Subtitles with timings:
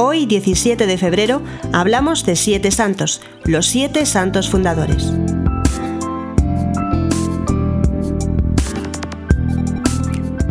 [0.00, 1.42] 17 de febrero
[1.74, 5.12] hablamos de siete santos, los siete santos fundadores.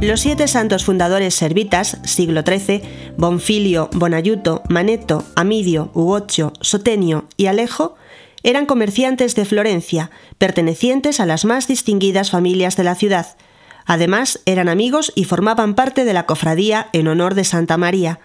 [0.02, 2.84] Los siete santos fundadores servitas, siglo XIII,
[3.18, 7.96] Bonfilio, Bonayuto, Maneto, Amidio, Ugocho, Sotenio y Alejo,
[8.44, 13.36] eran comerciantes de Florencia, pertenecientes a las más distinguidas familias de la ciudad.
[13.88, 18.20] Además, eran amigos y formaban parte de la cofradía en honor de Santa María.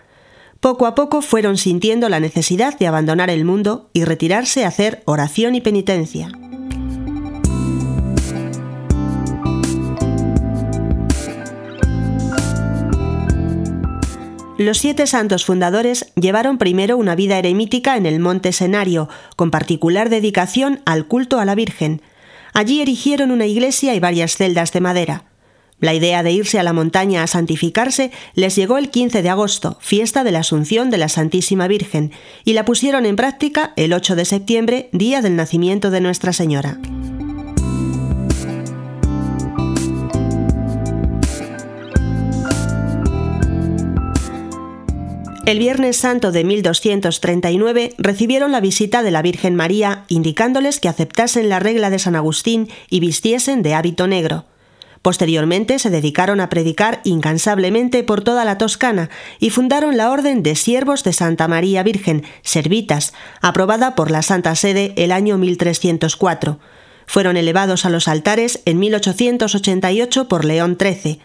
[0.65, 5.03] Poco a poco fueron sintiendo la necesidad de abandonar el mundo y retirarse a hacer
[5.05, 6.33] oración y penitencia.
[14.57, 20.09] Los siete santos fundadores llevaron primero una vida eremítica en el monte Senario, con particular
[20.09, 22.01] dedicación al culto a la Virgen.
[22.55, 25.34] Allí erigieron una iglesia y varias celdas de madera.
[25.85, 29.77] La idea de irse a la montaña a santificarse les llegó el 15 de agosto,
[29.83, 32.11] fiesta de la Asunción de la Santísima Virgen,
[32.43, 36.79] y la pusieron en práctica el 8 de septiembre, día del nacimiento de Nuestra Señora.
[45.45, 51.51] El Viernes Santo de 1239 recibieron la visita de la Virgen María, indicándoles que aceptasen
[51.51, 54.47] la regla de San Agustín y vistiesen de hábito negro.
[55.05, 60.55] Posteriormente se dedicaron a predicar incansablemente por toda la Toscana y fundaron la Orden de
[60.55, 66.59] Siervos de Santa María Virgen, Servitas, aprobada por la Santa Sede el año 1304.
[67.07, 71.21] Fueron elevados a los altares en 1888 por León XIII.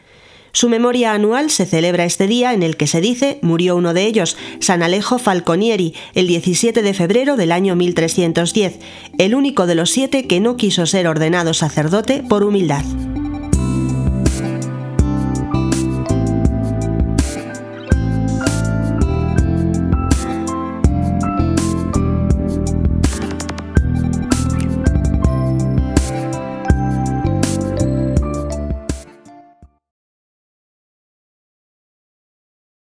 [0.51, 4.03] Su memoria anual se celebra este día en el que se dice murió uno de
[4.03, 8.79] ellos, San Alejo Falconieri, el 17 de febrero del año 1310,
[9.17, 12.83] el único de los siete que no quiso ser ordenado sacerdote por humildad.